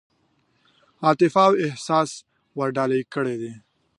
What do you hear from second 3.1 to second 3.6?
کړي دي.